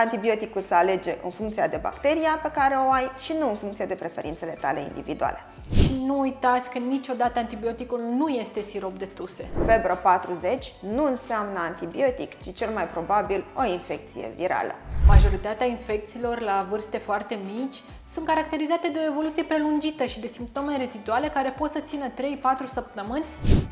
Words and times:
antibioticul 0.00 0.62
se 0.62 0.74
alege 0.74 1.16
în 1.24 1.30
funcție 1.30 1.66
de 1.70 1.78
bacteria 1.82 2.38
pe 2.42 2.50
care 2.50 2.74
o 2.86 2.90
ai 2.90 3.10
și 3.20 3.34
nu 3.38 3.48
în 3.48 3.56
funcție 3.56 3.84
de 3.84 3.94
preferințele 3.94 4.56
tale 4.60 4.80
individuale. 4.80 5.38
Și 5.72 6.02
nu 6.06 6.18
uitați 6.18 6.70
că 6.70 6.78
niciodată 6.78 7.38
antibioticul 7.38 8.00
nu 8.16 8.28
este 8.28 8.60
sirop 8.60 8.98
de 8.98 9.04
tuse. 9.04 9.48
Febră 9.66 10.00
40 10.02 10.72
nu 10.94 11.04
înseamnă 11.04 11.58
antibiotic, 11.58 12.42
ci 12.42 12.54
cel 12.54 12.70
mai 12.70 12.84
probabil 12.84 13.44
o 13.54 13.64
infecție 13.64 14.32
virală. 14.36 14.74
Majoritatea 15.06 15.66
infecțiilor 15.66 16.40
la 16.40 16.66
vârste 16.70 16.98
foarte 16.98 17.38
mici 17.54 17.76
sunt 18.12 18.26
caracterizate 18.26 18.88
de 18.88 18.98
o 18.98 19.10
evoluție 19.10 19.42
prelungită 19.42 20.04
și 20.04 20.20
de 20.20 20.26
simptome 20.26 20.76
reziduale 20.76 21.28
care 21.28 21.54
pot 21.58 21.72
să 21.72 21.80
țină 21.80 22.08
3-4 22.08 22.12
săptămâni. 22.72 23.24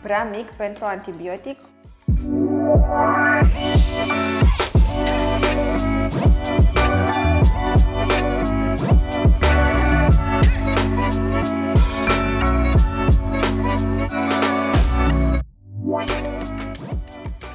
Prea 0.02 0.28
mic 0.32 0.50
pentru 0.50 0.84
antibiotic? 0.84 1.58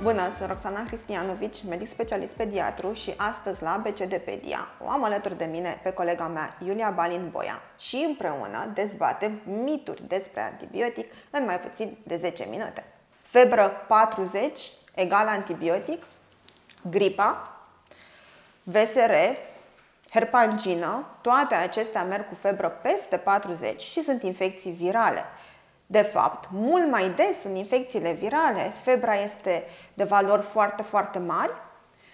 Bună, 0.04 0.32
sunt 0.36 0.50
Roxana 0.50 0.86
Cristianovici, 0.86 1.66
medic 1.70 1.88
specialist 1.88 2.36
pediatru 2.36 2.94
și 2.94 3.14
astăzi 3.18 3.64
la 3.64 3.82
BCD-Pedia 3.84 4.68
o 4.86 4.90
am 4.90 5.04
alături 5.04 5.38
de 5.38 5.46
mine 5.46 5.80
pe 5.84 5.92
colega 5.92 6.28
mea 6.28 6.58
Iulia 6.66 6.90
Balin 6.96 7.30
Boia 7.32 7.62
și 7.78 8.04
împreună 8.08 8.72
dezbatem 8.74 9.42
mituri 9.46 10.08
despre 10.08 10.42
antibiotic 10.42 11.12
în 11.30 11.46
mai 11.46 11.60
puțin 11.60 11.98
de 12.04 12.18
10 12.18 12.48
minute. 12.50 12.84
Febră 13.22 13.72
40 13.88 14.72
egal 14.94 15.28
antibiotic, 15.28 16.04
gripa, 16.90 17.53
VSR, 18.64 19.14
herpangină, 20.10 21.06
toate 21.22 21.56
acestea 21.56 22.04
merg 22.04 22.28
cu 22.28 22.36
febră 22.42 22.70
peste 22.70 23.18
40 23.18 23.82
și 23.82 24.04
sunt 24.04 24.24
infecții 24.24 24.72
virale. 24.72 25.24
De 25.86 26.02
fapt, 26.02 26.50
mult 26.52 26.90
mai 26.90 27.10
des 27.10 27.44
în 27.44 27.56
infecțiile 27.56 28.12
virale, 28.12 28.74
febra 28.84 29.16
este 29.16 29.64
de 29.94 30.04
valori 30.04 30.42
foarte, 30.42 30.84
foarte 30.84 31.20
mari 31.20 31.52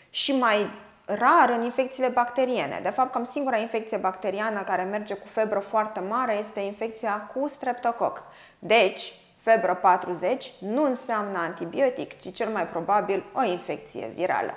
și 0.10 0.32
mai 0.32 0.70
rar 1.06 1.50
în 1.56 1.64
infecțiile 1.64 2.08
bacteriene. 2.08 2.80
De 2.84 2.90
fapt, 2.90 3.12
cam 3.12 3.26
singura 3.26 3.58
infecție 3.58 3.98
bacteriană 3.98 4.62
care 4.62 4.84
merge 4.84 5.14
cu 5.14 5.28
febră 5.28 5.60
foarte 5.60 6.00
mare 6.00 6.34
este 6.34 6.60
infecția 6.60 7.30
cu 7.34 7.48
streptococ. 7.48 8.24
Deci, 8.60 9.14
febră 9.42 9.76
40 9.76 10.52
nu 10.60 10.84
înseamnă 10.84 11.38
antibiotic, 11.38 12.20
ci 12.20 12.34
cel 12.34 12.50
mai 12.50 12.68
probabil 12.68 13.26
o 13.34 13.44
infecție 13.44 14.12
virală. 14.16 14.54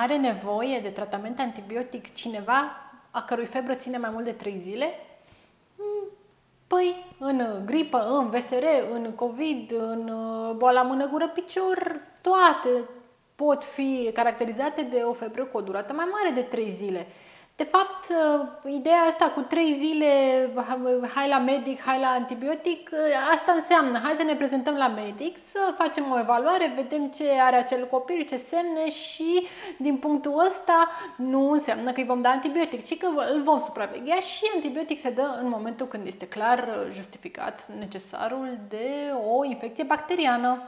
Are 0.00 0.16
nevoie 0.16 0.78
de 0.80 0.88
tratament 0.88 1.38
antibiotic 1.38 2.14
cineva 2.14 2.76
a 3.10 3.22
cărui 3.22 3.46
febră 3.46 3.74
ține 3.74 3.98
mai 3.98 4.10
mult 4.12 4.24
de 4.24 4.32
3 4.32 4.58
zile? 4.58 4.86
Păi, 6.66 7.06
în 7.18 7.62
gripă, 7.64 8.06
în 8.08 8.30
VSR, 8.30 8.64
în 8.92 9.12
COVID, 9.14 9.72
în 9.72 10.08
uh, 10.08 10.54
boala 10.54 10.82
mână-gură-picior, 10.82 12.00
toate 12.20 12.88
pot 13.34 13.64
fi 13.64 14.10
caracterizate 14.14 14.82
de 14.82 14.96
o 14.96 15.12
febră 15.12 15.44
cu 15.44 15.56
o 15.56 15.60
durată 15.60 15.92
mai 15.92 16.08
mare 16.12 16.34
de 16.34 16.42
3 16.42 16.70
zile. 16.70 17.06
De 17.62 17.68
fapt, 17.68 18.08
uh, 18.08 18.72
ideea 18.74 19.00
asta 19.08 19.30
cu 19.34 19.40
trei 19.40 19.74
zile, 19.74 20.06
hai 21.14 21.28
la 21.28 21.38
medic, 21.38 21.80
hai 21.80 22.00
la 22.00 22.06
antibiotic, 22.06 22.90
uh, 22.92 22.98
asta 23.34 23.52
înseamnă, 23.52 24.00
hai 24.02 24.14
să 24.16 24.22
ne 24.22 24.34
prezentăm 24.34 24.74
la 24.74 24.88
medic, 24.88 25.38
să 25.52 25.74
facem 25.78 26.10
o 26.12 26.18
evaluare, 26.18 26.72
vedem 26.76 27.08
ce 27.08 27.24
are 27.40 27.56
acel 27.56 27.86
copil, 27.86 28.24
ce 28.28 28.36
semne 28.36 28.90
și 28.90 29.46
din 29.78 29.96
punctul 29.96 30.44
ăsta 30.46 30.88
nu 31.16 31.50
înseamnă 31.50 31.92
că 31.92 32.00
îi 32.00 32.06
vom 32.06 32.20
da 32.20 32.28
antibiotic, 32.28 32.84
ci 32.84 32.98
că 32.98 33.06
îl 33.32 33.42
vom 33.42 33.60
supraveghea 33.60 34.20
și 34.20 34.50
antibiotic 34.54 35.00
se 35.00 35.10
dă 35.10 35.38
în 35.42 35.48
momentul 35.48 35.86
când 35.86 36.06
este 36.06 36.26
clar 36.26 36.58
uh, 36.58 36.92
justificat 36.92 37.66
necesarul 37.78 38.58
de 38.68 39.12
o 39.36 39.44
infecție 39.44 39.84
bacteriană. 39.84 40.62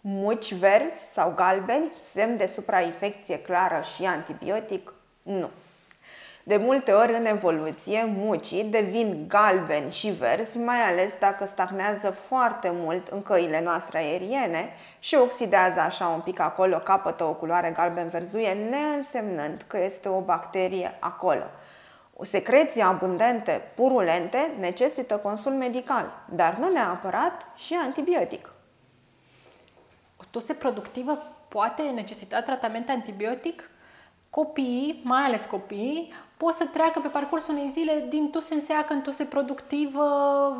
Muci 0.00 0.54
verzi 0.54 1.12
sau 1.12 1.32
galbeni, 1.36 1.92
semn 2.12 2.36
de 2.36 2.46
suprainfecție 2.46 3.38
clară 3.38 3.82
și 3.94 4.04
antibiotic, 4.04 4.92
nu. 5.24 5.50
De 6.46 6.56
multe 6.56 6.92
ori 6.92 7.14
în 7.14 7.24
evoluție, 7.24 8.04
mucii 8.04 8.64
devin 8.64 9.24
galbeni 9.28 9.90
și 9.90 10.10
verzi, 10.10 10.58
mai 10.58 10.80
ales 10.80 11.12
dacă 11.18 11.44
stagnează 11.44 12.10
foarte 12.10 12.70
mult 12.72 13.08
în 13.08 13.22
căile 13.22 13.62
noastre 13.62 13.98
aeriene 13.98 14.72
și 14.98 15.14
oxidează 15.14 15.80
așa 15.80 16.06
un 16.06 16.20
pic 16.20 16.40
acolo, 16.40 16.76
capătă 16.76 17.24
o 17.24 17.32
culoare 17.32 17.70
galben-verzuie, 17.70 18.52
neînsemnând 18.52 19.64
că 19.66 19.78
este 19.78 20.08
o 20.08 20.20
bacterie 20.20 20.96
acolo. 21.00 21.44
O 22.16 22.24
secreție 22.24 22.82
abundente, 22.82 23.62
purulente, 23.74 24.54
necesită 24.58 25.16
consul 25.16 25.52
medical, 25.52 26.24
dar 26.30 26.56
nu 26.56 26.68
neapărat 26.68 27.46
și 27.56 27.74
antibiotic. 27.74 28.52
O 30.16 30.24
tuse 30.30 30.52
productivă 30.52 31.18
poate 31.48 31.82
necesita 31.82 32.42
tratament 32.42 32.88
antibiotic? 32.88 33.68
Copiii, 34.34 35.00
mai 35.02 35.22
ales 35.22 35.44
copiii, 35.44 36.12
pot 36.36 36.54
să 36.54 36.64
treacă 36.64 37.00
pe 37.00 37.08
parcursul 37.08 37.54
unei 37.54 37.70
zile 37.72 38.06
din 38.08 38.30
tuse 38.30 38.54
în 38.54 38.60
seacă 38.60 38.92
în 38.92 39.00
tuse 39.00 39.24
productivă, 39.24 40.04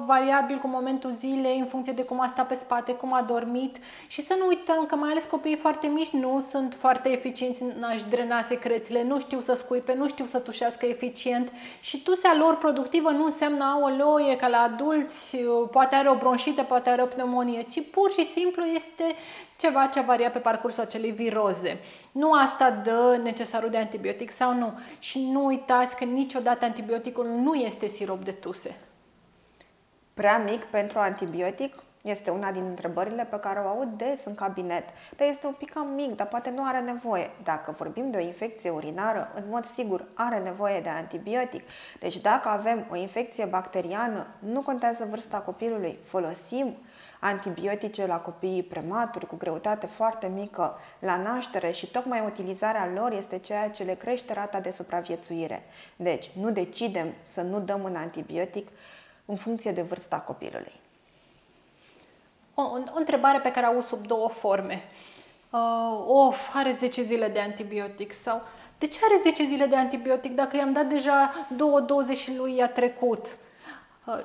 variabil 0.07 0.59
cu 0.59 0.67
momentul 0.67 1.11
zilei, 1.11 1.59
în 1.59 1.67
funcție 1.67 1.93
de 1.93 2.03
cum 2.03 2.21
a 2.21 2.27
stat 2.27 2.47
pe 2.47 2.55
spate, 2.55 2.93
cum 2.93 3.13
a 3.13 3.23
dormit. 3.23 3.77
Și 4.07 4.25
să 4.25 4.37
nu 4.39 4.47
uităm 4.47 4.87
că 4.87 4.97
mai 4.97 5.11
ales 5.11 5.25
copiii 5.25 5.57
foarte 5.57 5.87
mici 5.87 6.09
nu 6.09 6.45
sunt 6.51 6.77
foarte 6.79 7.09
eficienți 7.09 7.63
în 7.63 7.83
a-și 7.83 8.05
drena 8.09 8.43
secrețiile, 8.43 9.03
nu 9.03 9.21
știu 9.21 9.41
să 9.41 9.55
scuipe, 9.55 9.95
nu 9.95 10.09
știu 10.09 10.27
să 10.31 10.39
tușească 10.39 10.87
eficient. 10.87 11.53
Și 11.81 12.03
tusea 12.03 12.35
lor 12.39 12.59
productivă 12.59 13.11
nu 13.11 13.25
înseamnă 13.25 13.65
aoleo, 13.65 14.21
e 14.21 14.35
ca 14.35 14.49
la 14.49 14.59
adulți, 14.59 15.37
poate 15.71 15.95
are 15.95 16.09
o 16.09 16.15
bronșită, 16.15 16.63
poate 16.63 16.91
are 16.91 17.03
o 17.03 17.07
pneumonie, 17.07 17.67
ci 17.71 17.83
pur 17.91 18.11
și 18.11 18.31
simplu 18.31 18.65
este 18.65 19.05
ceva 19.57 19.87
ce 19.87 20.01
varia 20.01 20.31
pe 20.31 20.39
parcursul 20.39 20.83
acelei 20.83 21.11
viroze. 21.11 21.79
Nu 22.13 22.33
asta 22.33 22.71
dă 22.71 23.21
necesarul 23.23 23.71
de 23.71 23.79
antibiotic 23.79 24.31
sau 24.31 24.55
nu. 24.55 24.79
Și 24.99 25.31
nu 25.31 25.45
uitați 25.45 25.97
că 25.97 26.05
niciodată 26.05 26.65
antibioticul 26.65 27.27
nu 27.27 27.55
este 27.55 27.87
sirop 27.87 28.25
de 28.25 28.33
tuse. 28.33 28.77
Prea 30.15 30.39
mic 30.39 30.65
pentru 30.65 30.99
antibiotic? 30.99 31.75
Este 32.05 32.31
una 32.31 32.53
din 32.53 32.65
întrebările 32.65 33.25
pe 33.25 33.39
care 33.39 33.59
o 33.59 33.69
aud 33.69 33.89
des 33.97 34.25
în 34.25 34.35
cabinet. 34.35 34.85
Dar 35.17 35.29
este 35.29 35.47
un 35.47 35.53
pic 35.53 35.71
cam 35.71 35.89
mic, 35.89 36.17
dar 36.17 36.27
poate 36.27 36.51
nu 36.51 36.65
are 36.65 36.81
nevoie. 36.81 37.31
Dacă 37.43 37.75
vorbim 37.79 38.11
de 38.11 38.17
o 38.17 38.21
infecție 38.21 38.71
urinară, 38.71 39.33
în 39.35 39.45
mod 39.49 39.65
sigur 39.65 40.05
are 40.15 40.39
nevoie 40.39 40.81
de 40.81 40.89
antibiotic. 40.89 41.63
Deci 42.01 42.21
dacă 42.21 42.49
avem 42.49 42.87
o 42.91 42.97
infecție 42.97 43.45
bacteriană, 43.45 44.27
nu 44.39 44.61
contează 44.61 45.07
vârsta 45.11 45.39
copilului, 45.39 45.99
folosim 46.07 46.77
antibiotice 47.21 48.07
la 48.07 48.21
copiii 48.21 48.63
prematuri 48.63 49.27
cu 49.27 49.37
greutate 49.37 49.87
foarte 49.87 50.27
mică 50.27 50.79
la 50.99 51.17
naștere 51.17 51.71
și 51.71 51.91
tocmai 51.91 52.25
utilizarea 52.27 52.91
lor 52.95 53.13
este 53.13 53.39
ceea 53.39 53.71
ce 53.71 53.83
le 53.83 53.95
crește 53.95 54.33
rata 54.33 54.61
de 54.61 54.71
supraviețuire. 54.71 55.63
Deci, 55.97 56.31
nu 56.41 56.51
decidem 56.51 57.15
să 57.23 57.43
nu 57.43 57.61
dăm 57.61 57.83
un 57.83 57.95
antibiotic 57.95 58.69
în 59.25 59.37
funcție 59.37 59.73
de 59.73 59.83
vârsta 59.83 60.17
copilului. 60.21 60.83
O, 62.55 62.63
o 62.63 62.99
întrebare 62.99 63.39
pe 63.39 63.51
care 63.51 63.67
au 63.67 63.81
sub 63.81 64.07
două 64.07 64.29
forme. 64.29 64.83
Uh, 65.51 66.05
of, 66.07 66.55
are 66.55 66.73
10 66.79 67.03
zile 67.03 67.29
de 67.29 67.41
antibiotic 67.41 68.13
sau 68.13 68.43
de 68.79 68.87
ce 68.87 68.99
are 69.05 69.21
10 69.23 69.45
zile 69.45 69.67
de 69.67 69.77
antibiotic 69.77 70.35
dacă 70.35 70.57
i-am 70.57 70.73
dat 70.73 70.87
deja 70.87 71.47
două 71.57 71.81
doze 71.81 72.15
și 72.15 72.37
lui 72.37 72.63
a 72.63 72.69
trecut? 72.69 73.27
Uh, 73.27 73.33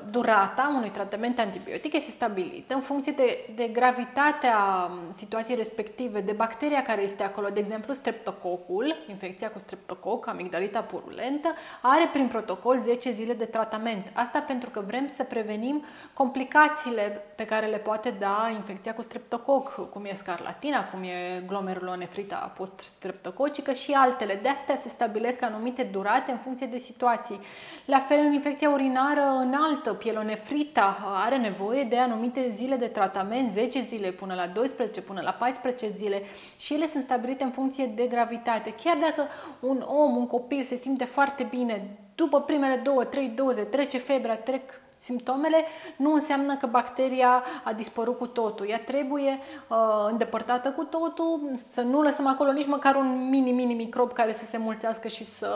durata 0.09 0.73
unui 0.75 0.89
tratament 0.89 1.39
antibiotic 1.39 1.95
este 1.95 2.11
stabilită 2.11 2.73
în 2.73 2.81
funcție 2.81 3.11
de, 3.11 3.49
de 3.55 3.67
gravitatea 3.67 4.57
um, 4.89 5.11
situației 5.11 5.55
respective, 5.55 6.21
de 6.21 6.31
bacteria 6.31 6.81
care 6.81 7.01
este 7.01 7.23
acolo. 7.23 7.49
De 7.49 7.59
exemplu, 7.59 7.93
streptococul, 7.93 8.95
infecția 9.09 9.49
cu 9.49 9.59
streptococ, 9.59 10.27
amigdalita 10.27 10.81
purulentă, 10.81 11.53
are 11.81 12.09
prin 12.13 12.27
protocol 12.27 12.79
10 12.79 13.11
zile 13.11 13.33
de 13.33 13.45
tratament. 13.45 14.11
Asta 14.13 14.39
pentru 14.39 14.69
că 14.69 14.83
vrem 14.87 15.07
să 15.15 15.23
prevenim 15.23 15.85
complicațiile 16.13 17.23
pe 17.35 17.45
care 17.45 17.65
le 17.65 17.77
poate 17.77 18.13
da 18.19 18.49
infecția 18.53 18.93
cu 18.93 19.01
streptococ, 19.01 19.89
cum 19.89 20.05
e 20.05 20.13
scarlatina, 20.15 20.85
cum 20.85 21.03
e 21.03 21.43
glomerulonefrita 21.47 22.53
post-streptococică 22.57 23.71
și 23.73 23.91
altele. 23.91 24.39
De 24.41 24.49
astea 24.49 24.75
se 24.75 24.89
stabilesc 24.89 25.41
anumite 25.41 25.83
durate 25.83 26.31
în 26.31 26.37
funcție 26.37 26.67
de 26.67 26.77
situații. 26.77 27.39
La 27.85 27.99
fel, 27.99 28.17
în 28.17 28.33
infecția 28.33 28.69
urinară, 28.69 29.21
în 29.21 29.53
înaltă, 29.69 29.93
pielonefrita 29.93 30.97
are 31.25 31.37
nevoie 31.37 31.83
de 31.83 31.97
anumite 31.97 32.49
zile 32.51 32.75
de 32.75 32.85
tratament, 32.85 33.51
10 33.51 33.81
zile 33.81 34.11
până 34.11 34.33
la 34.33 34.47
12, 34.47 35.01
până 35.01 35.21
la 35.23 35.31
14 35.31 35.89
zile 35.89 36.21
și 36.59 36.73
ele 36.73 36.87
sunt 36.87 37.03
stabilite 37.03 37.43
în 37.43 37.51
funcție 37.51 37.85
de 37.95 38.07
gravitate. 38.07 38.73
Chiar 38.83 38.97
dacă 38.97 39.27
un 39.59 39.85
om, 39.87 40.15
un 40.15 40.27
copil 40.27 40.63
se 40.63 40.75
simte 40.75 41.05
foarte 41.05 41.43
bine, 41.49 41.97
după 42.15 42.41
primele 42.41 42.81
2-3 42.81 43.35
doze 43.35 43.63
trece 43.63 43.97
febra, 43.97 44.35
trec 44.35 44.61
simptomele, 44.99 45.65
nu 45.95 46.13
înseamnă 46.13 46.55
că 46.55 46.65
bacteria 46.65 47.43
a 47.63 47.73
dispărut 47.73 48.17
cu 48.17 48.27
totul. 48.27 48.69
Ea 48.69 48.79
trebuie 48.79 49.39
uh, 49.67 50.07
îndepărtată 50.09 50.71
cu 50.71 50.83
totul, 50.83 51.39
să 51.71 51.81
nu 51.81 52.01
lăsăm 52.01 52.27
acolo 52.27 52.51
nici 52.51 52.67
măcar 52.67 52.95
un 52.95 53.29
mini-mini 53.29 53.73
microb 53.73 54.13
care 54.13 54.33
să 54.33 54.45
se 54.45 54.57
mulțească 54.57 55.07
și 55.07 55.25
să, 55.25 55.53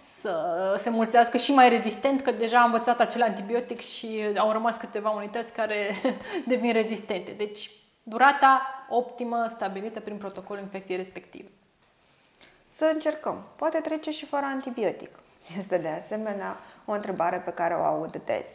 să 0.00 0.34
se 0.78 0.90
mulțească 0.90 1.36
și 1.36 1.52
mai 1.52 1.68
rezistent, 1.68 2.20
că 2.20 2.30
deja 2.30 2.58
am 2.60 2.72
învățat 2.72 3.00
acel 3.00 3.22
antibiotic 3.22 3.80
și 3.80 4.20
au 4.36 4.52
rămas 4.52 4.76
câteva 4.76 5.10
unități 5.10 5.52
care 5.52 5.94
devin 6.46 6.72
rezistente. 6.72 7.30
Deci, 7.30 7.70
durata 8.02 8.62
optimă 8.88 9.46
stabilită 9.54 10.00
prin 10.00 10.16
protocolul 10.16 10.62
infecției 10.62 10.96
respective. 10.96 11.48
Să 12.68 12.90
încercăm. 12.92 13.42
Poate 13.56 13.80
trece 13.80 14.10
și 14.10 14.26
fără 14.26 14.44
antibiotic. 14.44 15.10
Este 15.58 15.78
de 15.78 15.88
asemenea 15.88 16.56
o 16.84 16.92
întrebare 16.92 17.38
pe 17.38 17.50
care 17.50 17.74
o 17.74 17.84
aud 17.84 18.22
des. 18.24 18.46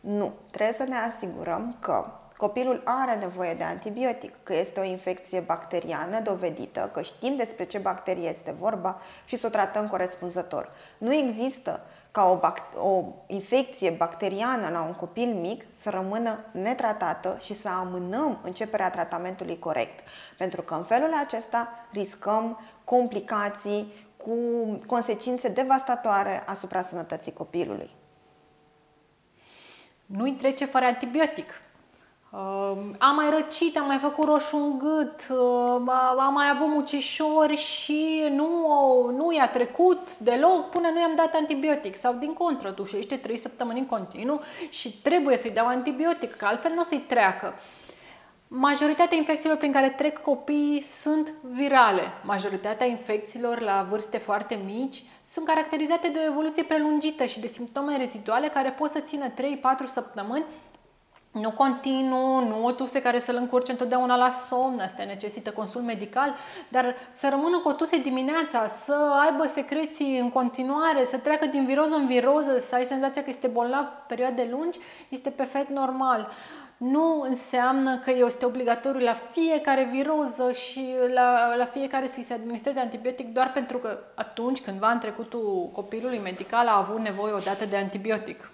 Nu, 0.00 0.32
trebuie 0.50 0.74
să 0.74 0.84
ne 0.84 0.96
asigurăm 0.96 1.76
că 1.80 2.04
copilul 2.36 2.82
are 2.84 3.14
nevoie 3.14 3.54
de 3.54 3.64
antibiotic, 3.64 4.34
că 4.42 4.54
este 4.54 4.80
o 4.80 4.84
infecție 4.84 5.40
bacteriană 5.40 6.20
dovedită, 6.20 6.90
că 6.92 7.02
știm 7.02 7.36
despre 7.36 7.64
ce 7.64 7.78
bacterie 7.78 8.28
este 8.28 8.54
vorba 8.58 9.00
și 9.24 9.36
să 9.36 9.46
o 9.46 9.50
tratăm 9.50 9.86
corespunzător. 9.86 10.70
Nu 10.98 11.14
există 11.14 11.80
ca 12.10 12.30
o, 12.30 12.38
bact- 12.38 12.76
o 12.76 13.02
infecție 13.26 13.90
bacteriană 13.90 14.68
la 14.68 14.82
un 14.82 14.92
copil 14.92 15.34
mic 15.34 15.64
să 15.76 15.90
rămână 15.90 16.44
netratată 16.50 17.36
și 17.40 17.60
să 17.60 17.68
amânăm 17.68 18.38
începerea 18.42 18.90
tratamentului 18.90 19.58
corect. 19.58 20.08
Pentru 20.38 20.62
că 20.62 20.74
în 20.74 20.84
felul 20.84 21.10
acesta 21.24 21.68
riscăm 21.92 22.60
complicații 22.84 24.09
cu 24.22 24.34
consecințe 24.86 25.48
devastatoare 25.48 26.42
asupra 26.46 26.82
sănătății 26.82 27.32
copilului. 27.32 27.90
Nu-i 30.06 30.32
trece 30.32 30.64
fără 30.64 30.84
antibiotic. 30.84 31.62
Am 32.98 33.14
mai 33.14 33.30
răcit, 33.30 33.78
am 33.78 33.86
mai 33.86 33.98
făcut 33.98 34.26
roșu 34.26 34.56
în 34.56 34.78
gât, 34.78 35.38
am 36.18 36.32
mai 36.32 36.50
avut 36.54 36.68
mucișori 36.68 37.56
și 37.56 38.28
nu, 38.30 39.10
nu 39.16 39.32
i-a 39.32 39.48
trecut 39.48 40.18
deloc 40.18 40.68
până 40.70 40.88
nu 40.88 41.00
i-am 41.00 41.16
dat 41.16 41.34
antibiotic. 41.34 41.96
Sau 41.96 42.12
din 42.14 42.32
contră, 42.32 42.70
dușește 42.70 43.16
3 43.16 43.36
săptămâni 43.36 43.78
în 43.78 43.86
continuu 43.86 44.40
și 44.68 45.00
trebuie 45.00 45.36
să-i 45.36 45.50
dau 45.50 45.66
antibiotic, 45.66 46.36
că 46.36 46.44
altfel 46.44 46.72
nu 46.72 46.80
o 46.80 46.84
să-i 46.84 47.04
treacă. 47.08 47.54
Majoritatea 48.52 49.16
infecțiilor 49.16 49.56
prin 49.56 49.72
care 49.72 49.88
trec 49.88 50.22
copiii 50.22 50.80
sunt 50.82 51.32
virale. 51.42 52.02
Majoritatea 52.24 52.86
infecțiilor 52.86 53.60
la 53.60 53.86
vârste 53.90 54.18
foarte 54.18 54.60
mici 54.64 55.02
sunt 55.26 55.46
caracterizate 55.46 56.08
de 56.08 56.18
o 56.18 56.30
evoluție 56.30 56.62
prelungită 56.62 57.24
și 57.24 57.40
de 57.40 57.46
simptome 57.46 57.96
reziduale 57.96 58.48
care 58.48 58.70
pot 58.70 58.90
să 58.90 58.98
țină 58.98 59.28
3-4 59.28 59.32
săptămâni 59.86 60.44
nu 61.30 61.50
continuu, 61.50 62.48
nu 62.48 62.64
o 62.64 62.70
tuse 62.70 63.02
care 63.02 63.20
să-l 63.20 63.36
încurce 63.36 63.70
întotdeauna 63.70 64.16
la 64.16 64.30
somn, 64.48 64.80
asta 64.80 65.04
necesită 65.04 65.50
consult 65.50 65.84
medical, 65.84 66.34
dar 66.68 66.94
să 67.10 67.28
rămână 67.28 67.58
cu 67.58 67.68
o 67.68 67.72
tuse 67.72 67.98
dimineața, 67.98 68.66
să 68.66 68.96
aibă 69.28 69.50
secreții 69.54 70.18
în 70.18 70.30
continuare, 70.30 71.04
să 71.04 71.16
treacă 71.16 71.46
din 71.46 71.64
viroză 71.64 71.94
în 71.94 72.06
viroză, 72.06 72.58
să 72.68 72.74
ai 72.74 72.84
senzația 72.84 73.22
că 73.22 73.30
este 73.30 73.46
bolnav 73.46 73.84
perioade 74.06 74.48
lungi, 74.50 74.78
este 75.08 75.30
perfect 75.30 75.68
normal. 75.68 76.30
Nu 76.80 77.20
înseamnă 77.20 77.98
că 77.98 78.10
este 78.10 78.44
obligatoriu 78.44 79.04
la 79.04 79.16
fiecare 79.32 79.88
viroză 79.92 80.52
și 80.52 80.94
la, 81.14 81.54
la 81.56 81.66
fiecare 81.66 82.06
să-i 82.06 82.22
se 82.22 82.32
administreze 82.32 82.78
antibiotic 82.78 83.32
doar 83.32 83.50
pentru 83.52 83.78
că 83.78 83.98
atunci, 84.14 84.60
cândva 84.60 84.90
în 84.90 84.98
trecutul 84.98 85.70
copilului 85.72 86.18
medical, 86.18 86.66
a 86.66 86.76
avut 86.76 86.98
nevoie 86.98 87.32
odată 87.32 87.64
de 87.64 87.76
antibiotic 87.76 88.50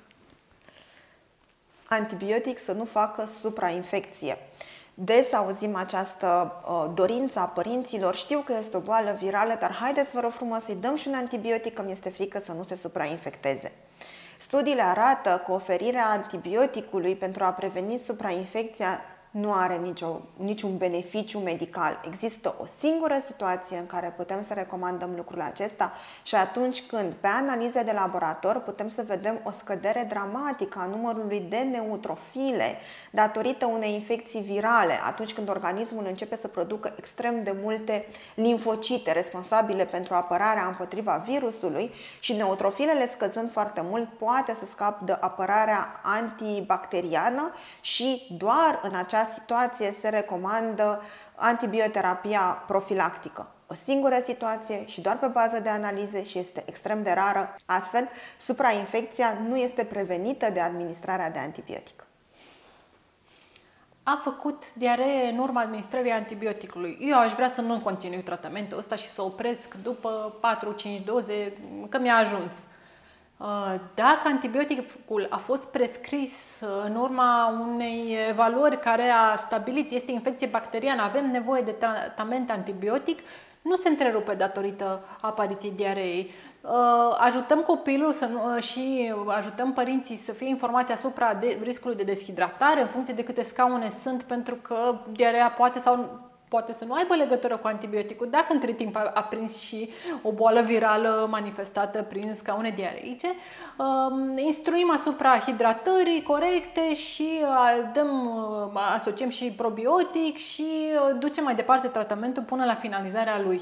antibiotic 1.89 2.59
să 2.59 2.73
nu 2.73 2.85
facă 2.85 3.27
suprainfecție. 3.27 4.39
Des 4.95 5.33
auzim 5.33 5.77
această 5.77 6.53
uh, 6.69 6.91
dorință 6.95 7.39
a 7.39 7.47
părinților, 7.47 8.15
știu 8.15 8.39
că 8.41 8.55
este 8.59 8.77
o 8.77 8.81
boală 8.81 9.17
virală, 9.21 9.57
dar 9.61 9.73
haideți 9.73 10.13
vă 10.13 10.21
rog 10.21 10.31
frumos 10.31 10.65
să-i 10.65 10.75
dăm 10.75 10.97
și 10.97 11.09
un 11.09 11.15
antibiotic 11.15 11.75
că 11.75 11.83
mi-este 11.83 12.11
frică 12.11 12.39
să 12.39 12.53
nu 12.53 12.63
se 12.63 12.77
suprainfecteze. 12.77 13.73
Studiile 14.39 14.83
arată 14.83 15.43
că 15.45 15.53
oferirea 15.53 16.07
antibioticului 16.07 17.17
pentru 17.17 17.45
a 17.45 17.53
preveni 17.53 17.99
suprainfecția 17.99 19.01
nu 19.41 19.53
are 19.53 19.77
nicio, 19.77 20.21
niciun 20.37 20.77
beneficiu 20.77 21.39
medical. 21.39 22.01
Există 22.07 22.55
o 22.61 22.67
singură 22.79 23.15
situație 23.25 23.79
în 23.79 23.87
care 23.87 24.15
putem 24.17 24.43
să 24.43 24.55
recomandăm 24.55 25.13
lucrul 25.17 25.41
acesta 25.41 25.93
și 26.23 26.35
atunci 26.35 26.83
când 26.83 27.13
pe 27.13 27.27
analize 27.27 27.83
de 27.83 27.93
laborator 27.93 28.61
putem 28.61 28.89
să 28.89 29.05
vedem 29.07 29.41
o 29.45 29.51
scădere 29.51 30.07
dramatică 30.09 30.79
a 30.79 30.87
numărului 30.87 31.47
de 31.49 31.57
neutrofile 31.57 32.77
datorită 33.11 33.67
unei 33.67 33.95
infecții 33.95 34.41
virale, 34.41 34.99
atunci 35.07 35.33
când 35.33 35.49
organismul 35.49 36.05
începe 36.07 36.37
să 36.37 36.49
producă 36.49 36.95
extrem 36.97 37.43
de 37.43 37.57
multe 37.63 38.07
linfocite 38.35 39.13
responsabile 39.13 39.85
pentru 39.85 40.15
apărarea 40.15 40.67
împotriva 40.67 41.23
virusului 41.27 41.91
și 42.19 42.33
neutrofilele 42.33 43.09
scăzând 43.09 43.53
foarte 43.53 43.81
mult 43.85 44.09
poate 44.19 44.57
să 44.59 44.67
scap 44.67 45.01
de 45.01 45.17
apărarea 45.21 46.01
antibacteriană 46.03 47.53
și 47.81 48.27
doar 48.39 48.81
în 48.83 48.95
această 48.95 49.25
situație 49.33 49.93
se 49.93 50.09
recomandă 50.09 51.03
antibioterapia 51.35 52.65
profilactică. 52.67 53.51
O 53.67 53.75
singură 53.75 54.17
situație 54.25 54.87
și 54.87 55.01
doar 55.01 55.19
pe 55.19 55.27
bază 55.27 55.61
de 55.61 55.69
analize 55.69 56.25
și 56.25 56.39
este 56.39 56.63
extrem 56.67 57.03
de 57.03 57.13
rară. 57.13 57.55
Astfel, 57.67 58.09
suprainfecția 58.39 59.39
nu 59.49 59.57
este 59.57 59.85
prevenită 59.85 60.51
de 60.51 60.61
administrarea 60.61 61.31
de 61.31 61.39
antibiotic. 61.39 62.07
A 64.03 64.21
făcut 64.25 64.75
diaree 64.75 65.31
în 65.31 65.39
urma 65.39 65.61
administrării 65.61 66.11
antibioticului. 66.11 66.99
Eu 67.01 67.19
aș 67.19 67.33
vrea 67.33 67.49
să 67.49 67.61
nu 67.61 67.79
continui 67.79 68.23
tratamentul 68.23 68.79
ăsta 68.79 68.97
și 68.97 69.09
să 69.09 69.23
opresc 69.23 69.75
după 69.75 70.35
4-5 71.01 71.05
doze, 71.05 71.53
că 71.89 71.99
mi-a 71.99 72.17
ajuns. 72.17 72.53
Uh, 73.39 73.75
dacă 73.95 74.21
antibioticul 74.25 75.27
a 75.31 75.37
fost 75.37 75.67
prescris 75.67 76.61
uh, 76.61 76.69
în 76.85 76.95
urma 76.95 77.49
unei 77.73 78.17
evaluări 78.29 78.79
care 78.79 79.09
a 79.09 79.37
stabilit 79.37 79.91
este 79.91 80.13
infecție 80.13 80.47
bacteriană, 80.47 81.03
avem 81.03 81.31
nevoie 81.31 81.63
de 81.63 81.71
tratament 81.71 82.51
antibiotic, 82.51 83.19
nu 83.63 83.77
se 83.77 83.89
întrerupe 83.89 84.35
datorită 84.35 85.05
apariției 85.21 85.73
diareei. 85.77 86.31
Uh, 86.61 87.17
ajutăm 87.19 87.61
copilul 87.61 88.13
să 88.13 88.25
nu, 88.25 88.61
și 88.61 89.13
ajutăm 89.27 89.73
părinții 89.73 90.17
să 90.17 90.33
fie 90.33 90.49
informați 90.49 90.93
asupra 90.93 91.35
de 91.35 91.59
riscului 91.63 91.97
de 91.97 92.03
deshidratare 92.03 92.81
în 92.81 92.89
funcție 92.89 93.15
de 93.15 93.25
câte 93.25 93.43
scaune 93.43 93.91
sunt, 93.91 94.23
pentru 94.23 94.55
că 94.55 94.95
diarea 95.13 95.51
poate 95.51 95.79
sau 95.79 96.26
poate 96.49 96.73
să 96.73 96.85
nu 96.85 96.93
aibă 96.93 97.15
legătură 97.15 97.57
cu 97.57 97.67
antibioticul 97.67 98.31
dacă 98.31 98.53
între 98.53 98.73
timp 98.73 98.97
a, 98.97 99.11
a 99.15 99.23
prins 99.23 99.59
și 99.59 99.91
o 100.23 100.33
boală 100.33 100.61
virală 100.61 101.27
manifestată 101.31 102.03
prin 102.03 102.35
scaune 102.35 102.71
diareice. 102.71 103.29
Um, 103.79 104.39
instruim 104.39 104.91
asupra 104.91 105.39
hidratării 105.39 106.23
corecte 106.23 106.95
și 106.95 107.29
uh, 107.43 107.91
dăm, 107.93 108.37
uh, 108.75 108.81
asociem 108.95 109.29
și 109.29 109.53
probiotic 109.53 110.37
și 110.37 110.67
uh, 110.95 111.19
ducem 111.19 111.45
mai 111.45 111.55
departe 111.55 111.89
tratamentul 111.89 112.43
până 112.43 112.65
la 112.65 112.75
finalizarea 112.75 113.41
lui. 113.41 113.61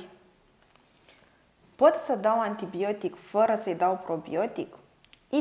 Pot 1.77 1.95
să 1.95 2.17
dau 2.17 2.41
antibiotic 2.41 3.17
fără 3.17 3.59
să-i 3.63 3.75
dau 3.75 4.01
probiotic? 4.05 4.75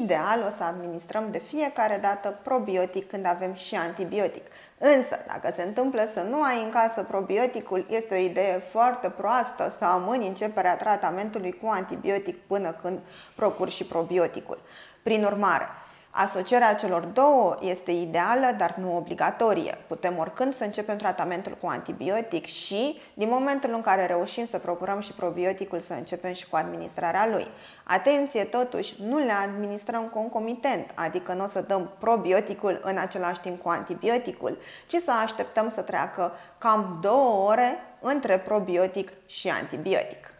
Ideal 0.02 0.44
o 0.48 0.50
să 0.50 0.64
administrăm 0.64 1.28
de 1.32 1.38
fiecare 1.38 1.98
dată 2.02 2.40
probiotic 2.44 3.10
când 3.10 3.26
avem 3.26 3.54
și 3.54 3.76
antibiotic. 3.76 4.44
Însă, 4.78 5.20
dacă 5.28 5.54
se 5.56 5.62
întâmplă 5.64 6.02
să 6.14 6.22
nu 6.22 6.42
ai 6.42 6.64
în 6.64 6.70
casă 6.70 7.04
probioticul, 7.04 7.86
este 7.90 8.14
o 8.14 8.18
idee 8.18 8.62
foarte 8.72 9.10
proastă 9.10 9.74
să 9.78 9.86
amâni 9.86 10.28
începerea 10.28 10.76
tratamentului 10.76 11.52
cu 11.62 11.68
antibiotic 11.70 12.38
până 12.48 12.72
când 12.82 13.00
procuri 13.36 13.72
și 13.72 13.84
probioticul. 13.86 14.62
Prin 15.04 15.24
urmare, 15.24 15.68
Asocierea 16.16 16.76
celor 16.76 17.06
două 17.06 17.58
este 17.62 17.92
ideală, 17.92 18.46
dar 18.58 18.76
nu 18.80 18.98
obligatorie. 18.98 19.78
Putem 19.88 20.18
oricând 20.18 20.54
să 20.54 20.64
începem 20.64 20.98
tratamentul 20.98 21.58
cu 21.62 21.68
antibiotic 21.68 22.46
și, 22.46 23.02
din 23.14 23.30
momentul 23.30 23.74
în 23.74 23.82
care 23.82 24.06
reușim 24.06 24.46
să 24.46 24.58
procurăm 24.58 25.00
și 25.00 25.12
probioticul, 25.12 25.80
să 25.80 25.94
începem 25.94 26.34
și 26.34 26.50
cu 26.50 26.56
administrarea 26.56 27.28
lui. 27.28 27.48
Atenție, 27.84 28.44
totuși, 28.44 28.96
nu 29.02 29.18
le 29.18 29.32
administrăm 29.32 30.04
concomitent, 30.04 30.92
adică 30.94 31.34
nu 31.34 31.44
o 31.44 31.48
să 31.48 31.62
dăm 31.62 31.92
probioticul 32.00 32.82
în 32.84 32.98
același 32.98 33.40
timp 33.40 33.62
cu 33.62 33.70
antibioticul, 33.70 34.58
ci 34.88 34.96
să 34.96 35.12
așteptăm 35.24 35.70
să 35.70 35.82
treacă 35.82 36.32
cam 36.58 36.98
două 37.02 37.50
ore 37.50 37.78
între 38.00 38.38
probiotic 38.38 39.12
și 39.26 39.50
antibiotic. 39.50 40.34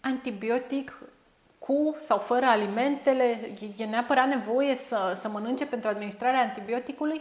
Antibiotic 0.00 0.98
cu 1.68 1.96
sau 2.00 2.18
fără 2.18 2.46
alimentele, 2.46 3.52
e 3.76 3.84
neapărat 3.84 4.28
nevoie 4.28 4.74
să, 4.74 5.16
să 5.20 5.28
mănânce 5.28 5.66
pentru 5.66 5.88
administrarea 5.88 6.40
antibioticului? 6.40 7.20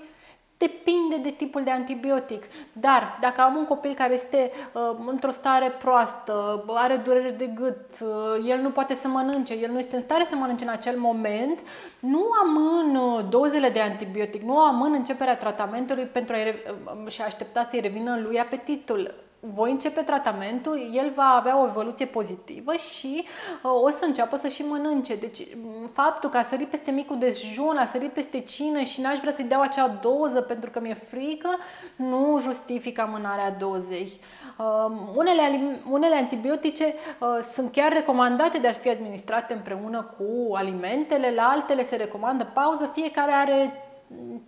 Depinde 0.57 1.17
de 1.21 1.29
tipul 1.29 1.63
de 1.63 1.71
antibiotic. 1.71 2.43
Dar 2.73 3.17
dacă 3.21 3.41
am 3.41 3.55
un 3.55 3.65
copil 3.65 3.93
care 3.93 4.13
este 4.13 4.51
uh, 4.73 4.81
într-o 5.07 5.31
stare 5.31 5.69
proastă, 5.69 6.63
are 6.67 6.95
dureri 6.95 7.37
de 7.37 7.45
gât, 7.45 7.99
uh, 8.01 8.49
el 8.49 8.61
nu 8.61 8.69
poate 8.69 8.95
să 8.95 9.07
mănânce, 9.07 9.53
el 9.53 9.71
nu 9.71 9.79
este 9.79 9.95
în 9.95 10.01
stare 10.01 10.25
să 10.25 10.35
mănânce 10.35 10.63
în 10.63 10.69
acel 10.69 10.97
moment, 10.97 11.59
nu 11.99 12.25
amân 12.43 12.95
uh, 12.95 13.25
dozele 13.29 13.69
de 13.69 13.79
antibiotic, 13.79 14.41
nu 14.41 14.59
amân 14.59 14.93
începerea 14.93 15.37
tratamentului 15.37 16.05
pentru 16.05 16.35
a 16.35 16.37
uh, 16.37 17.11
și 17.11 17.21
a 17.21 17.25
aștepta 17.25 17.63
să-i 17.63 17.81
revină 17.81 18.19
lui 18.19 18.39
apetitul 18.39 19.26
voi 19.39 19.71
începe 19.71 20.01
tratamentul, 20.01 20.89
el 20.93 21.11
va 21.15 21.35
avea 21.39 21.61
o 21.61 21.67
evoluție 21.67 22.05
pozitivă 22.05 22.73
și 22.73 23.23
uh, 23.63 23.71
o 23.83 23.89
să 23.89 24.05
înceapă 24.05 24.37
să 24.37 24.47
și 24.47 24.65
mănânce. 24.69 25.15
Deci 25.15 25.47
faptul 25.93 26.29
că 26.29 26.37
a 26.37 26.43
sărit 26.43 26.67
peste 26.67 26.91
micul 26.91 27.17
dejun, 27.17 27.77
a 27.77 27.85
sărit 27.85 28.11
peste 28.11 28.39
cină 28.39 28.81
și 28.81 29.01
n-aș 29.01 29.19
vrea 29.19 29.31
să-i 29.31 29.45
dau 29.45 29.61
acea 29.61 29.87
doză 29.87 30.41
pentru 30.41 30.69
că 30.69 30.79
mi-e 30.79 30.93
frică, 30.93 31.49
nu 31.95 32.39
justifică 32.39 33.01
amânarea 33.01 33.51
dozei. 33.51 34.19
Uh, 34.57 34.91
unele, 35.15 35.79
unele 35.89 36.15
antibiotice 36.15 36.85
uh, 36.85 37.27
sunt 37.51 37.71
chiar 37.71 37.91
recomandate 37.91 38.57
de 38.57 38.67
a 38.67 38.71
fi 38.71 38.89
administrate 38.89 39.53
împreună 39.53 40.15
cu 40.17 40.55
alimentele, 40.55 41.33
la 41.35 41.43
altele 41.43 41.83
se 41.83 41.95
recomandă 41.95 42.51
pauză, 42.53 42.91
fiecare 42.93 43.31
are 43.31 43.81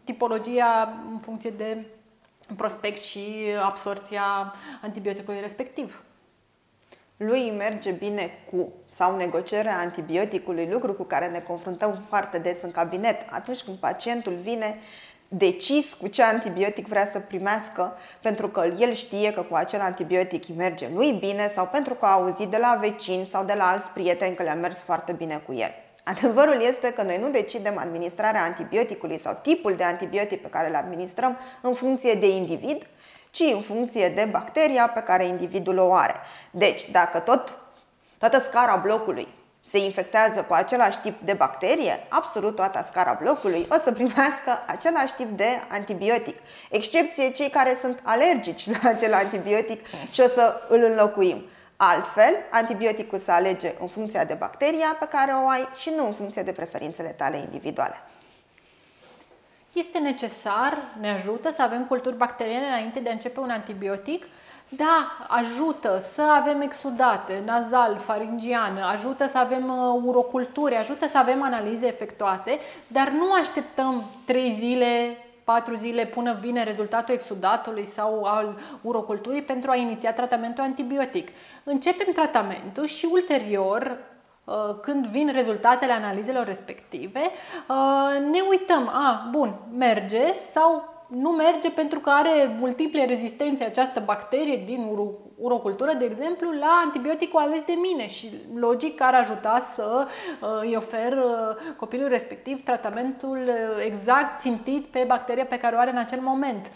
tipologia 0.03 0.93
în 1.11 1.17
funcție 1.17 1.53
de 1.57 1.85
prospect 2.55 3.03
și 3.03 3.45
absorția 3.63 4.53
antibioticului 4.81 5.39
respectiv. 5.39 6.03
Lui 7.17 7.51
merge 7.57 7.91
bine 7.91 8.29
cu 8.51 8.73
sau 8.89 9.15
negocierea 9.15 9.77
antibioticului, 9.77 10.69
lucru 10.71 10.93
cu 10.93 11.03
care 11.03 11.27
ne 11.27 11.39
confruntăm 11.39 12.05
foarte 12.07 12.37
des 12.37 12.61
în 12.61 12.71
cabinet, 12.71 13.27
atunci 13.29 13.61
când 13.61 13.77
pacientul 13.77 14.33
vine 14.33 14.79
decis 15.27 15.93
cu 15.93 16.07
ce 16.07 16.23
antibiotic 16.23 16.87
vrea 16.87 17.05
să 17.05 17.19
primească, 17.19 17.93
pentru 18.21 18.49
că 18.49 18.69
el 18.79 18.93
știe 18.93 19.33
că 19.33 19.41
cu 19.41 19.55
acel 19.55 19.79
antibiotic 19.79 20.47
îi 20.47 20.55
merge 20.55 20.87
lui 20.93 21.11
bine 21.11 21.47
sau 21.47 21.67
pentru 21.67 21.93
că 21.93 22.05
a 22.05 22.11
auzit 22.11 22.47
de 22.47 22.57
la 22.57 22.77
vecini 22.81 23.25
sau 23.25 23.43
de 23.43 23.53
la 23.53 23.67
alți 23.67 23.89
prieteni 23.89 24.35
că 24.35 24.43
le-a 24.43 24.55
mers 24.55 24.81
foarte 24.81 25.11
bine 25.11 25.43
cu 25.45 25.53
el. 25.53 25.71
Adevărul 26.09 26.61
este 26.61 26.93
că 26.93 27.01
noi 27.01 27.17
nu 27.17 27.29
decidem 27.29 27.77
administrarea 27.77 28.43
antibioticului 28.43 29.19
sau 29.19 29.39
tipul 29.41 29.73
de 29.73 29.83
antibiotic 29.83 30.41
pe 30.41 30.47
care 30.47 30.67
îl 30.67 30.75
administrăm 30.75 31.37
în 31.61 31.73
funcție 31.73 32.13
de 32.13 32.27
individ, 32.27 32.87
ci 33.31 33.39
în 33.53 33.61
funcție 33.61 34.09
de 34.09 34.27
bacteria 34.31 34.87
pe 34.87 34.99
care 34.99 35.25
individul 35.25 35.77
o 35.77 35.93
are. 35.93 36.15
Deci, 36.51 36.91
dacă 36.91 37.19
tot, 37.19 37.53
toată 38.17 38.39
scara 38.39 38.75
blocului 38.75 39.27
se 39.63 39.77
infectează 39.77 40.43
cu 40.43 40.53
același 40.53 40.99
tip 40.99 41.21
de 41.21 41.33
bacterie, 41.33 42.05
absolut 42.09 42.55
toată 42.55 42.83
scara 42.87 43.17
blocului 43.21 43.67
o 43.69 43.75
să 43.83 43.91
primească 43.91 44.63
același 44.67 45.13
tip 45.13 45.37
de 45.37 45.47
antibiotic. 45.67 46.37
Excepție 46.69 47.31
cei 47.31 47.49
care 47.49 47.77
sunt 47.81 47.99
alergici 48.03 48.69
la 48.69 48.89
acel 48.89 49.13
antibiotic 49.13 49.85
și 50.11 50.21
o 50.21 50.27
să 50.27 50.61
îl 50.67 50.83
înlocuim. 50.83 51.43
Altfel, 51.81 52.33
antibioticul 52.51 53.19
se 53.19 53.31
alege 53.31 53.73
în 53.79 53.87
funcție 53.87 54.23
de 54.27 54.33
bacteria 54.33 54.95
pe 54.99 55.07
care 55.07 55.31
o 55.31 55.47
ai 55.47 55.67
și 55.75 55.93
nu 55.95 56.05
în 56.05 56.13
funcție 56.13 56.41
de 56.41 56.51
preferințele 56.51 57.07
tale 57.07 57.37
individuale. 57.37 57.95
Este 59.73 59.99
necesar, 59.99 60.77
ne 60.99 61.11
ajută 61.11 61.51
să 61.51 61.61
avem 61.61 61.85
culturi 61.85 62.17
bacteriene 62.17 62.65
înainte 62.65 62.99
de 62.99 63.09
a 63.09 63.11
începe 63.11 63.39
un 63.39 63.49
antibiotic? 63.49 64.25
Da, 64.69 65.25
ajută 65.27 65.99
să 65.99 66.21
avem 66.21 66.61
exudate, 66.61 67.41
nazal, 67.45 67.97
faringian, 68.05 68.77
ajută 68.77 69.27
să 69.27 69.37
avem 69.37 69.69
uh, 69.69 70.01
uroculturi, 70.05 70.75
ajută 70.75 71.07
să 71.07 71.17
avem 71.17 71.43
analize 71.43 71.87
efectuate, 71.87 72.59
dar 72.87 73.09
nu 73.09 73.31
așteptăm 73.31 74.09
3 74.25 74.53
zile, 74.53 75.17
4 75.49 75.75
zile 75.75 76.05
până 76.05 76.37
vine 76.41 76.63
rezultatul 76.63 77.13
exudatului 77.13 77.85
sau 77.85 78.23
al 78.23 78.59
uroculturii 78.81 79.41
pentru 79.41 79.71
a 79.71 79.75
iniția 79.75 80.13
tratamentul 80.13 80.63
antibiotic. 80.63 81.29
Începem 81.63 82.13
tratamentul 82.13 82.85
și 82.85 83.07
ulterior 83.11 83.97
uh, 84.43 84.55
când 84.81 85.05
vin 85.05 85.31
rezultatele 85.31 85.91
analizelor 85.91 86.45
respective, 86.45 87.19
uh, 87.19 88.29
ne 88.31 88.39
uităm, 88.49 88.87
a, 88.87 89.27
bun, 89.31 89.55
merge 89.77 90.33
sau 90.39 90.98
nu 91.09 91.29
merge 91.29 91.69
pentru 91.69 91.99
că 91.99 92.09
are 92.09 92.55
multiple 92.59 93.05
rezistențe 93.05 93.63
această 93.63 94.01
bacterie 94.05 94.63
din 94.65 94.83
uro- 94.83 95.31
urocultură, 95.35 95.93
de 95.93 96.05
exemplu, 96.05 96.51
la 96.51 96.81
antibioticul 96.83 97.39
ales 97.39 97.61
de 97.61 97.73
mine 97.73 98.07
și 98.07 98.29
logic 98.55 99.01
ar 99.01 99.13
ajuta 99.13 99.59
să 99.59 100.07
uh, 100.41 100.47
îi 100.61 100.75
ofer 100.75 101.23
copilul 101.77 102.07
respectiv 102.07 102.63
tratamentul 102.63 103.49
exact 103.85 104.39
țintit 104.39 104.85
pe 104.85 105.03
bacteria 105.07 105.45
pe 105.45 105.59
care 105.59 105.75
o 105.75 105.79
are 105.79 105.91
în 105.91 105.97
acel 105.97 106.19
moment. 106.19 106.71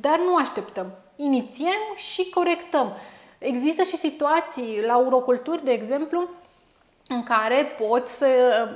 Dar 0.00 0.18
nu 0.18 0.36
așteptăm. 0.36 0.86
Inițiem 1.16 1.94
și 1.94 2.30
corectăm. 2.30 2.92
Există 3.38 3.82
și 3.82 3.96
situații 3.96 4.82
la 4.86 4.96
uroculturi, 4.96 5.64
de 5.64 5.70
exemplu, 5.70 6.28
în 7.08 7.22
care 7.22 7.66
pot 7.86 8.06
să, 8.06 8.26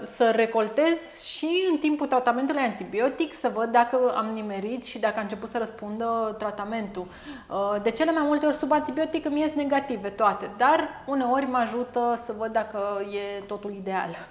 să 0.05 0.31
recoltez 0.31 1.23
și 1.25 1.67
în 1.71 1.79
timpul 1.79 2.07
tratamentului 2.07 2.63
antibiotic 2.63 3.35
să 3.35 3.51
văd 3.55 3.73
dacă 3.73 4.15
am 4.17 4.27
nimerit 4.27 4.85
și 4.85 4.99
dacă 4.99 5.19
a 5.19 5.23
început 5.23 5.51
să 5.51 5.59
răspundă 5.59 6.37
tratamentul. 6.39 7.07
Uh, 7.51 7.83
de 7.83 7.91
cele 7.91 8.13
mai 8.13 8.23
multe 8.27 8.47
ori 8.47 8.57
sub 8.57 8.73
antibiotic 8.73 9.25
îmi 9.25 9.41
ies 9.41 9.53
negative 9.53 10.09
toate, 10.09 10.51
dar 10.57 11.05
uneori 11.07 11.47
mă 11.47 11.57
ajută 11.57 12.21
să 12.25 12.35
văd 12.39 12.53
dacă 12.53 12.79
e 13.13 13.43
totul 13.43 13.73
ideal. 13.73 14.29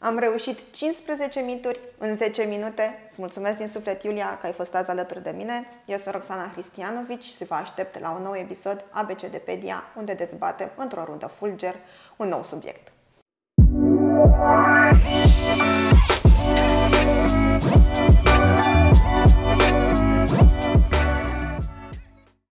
Am 0.00 0.18
reușit 0.18 0.72
15 0.72 1.40
mituri 1.40 1.80
în 1.98 2.16
10 2.16 2.42
minute. 2.42 3.04
Îți 3.08 3.20
mulțumesc 3.20 3.58
din 3.58 3.68
suflet, 3.68 4.02
Iulia, 4.02 4.38
că 4.40 4.46
ai 4.46 4.52
fost 4.52 4.74
azi 4.74 4.90
alături 4.90 5.22
de 5.22 5.34
mine. 5.36 5.66
Eu 5.84 5.96
sunt 5.96 6.14
Roxana 6.14 6.52
Cristianovici 6.52 7.22
și 7.22 7.44
vă 7.44 7.54
aștept 7.54 8.00
la 8.00 8.10
un 8.10 8.22
nou 8.22 8.36
episod 8.36 8.84
ABCDpedia, 8.90 9.84
unde 9.96 10.12
dezbatem 10.12 10.70
într-o 10.76 11.04
rundă 11.04 11.26
fulger 11.26 11.74
un 12.16 12.28
nou 12.28 12.42
subiect. 12.42 12.92
Thank 14.18 14.77